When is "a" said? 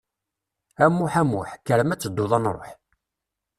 0.83-0.85, 1.21-1.23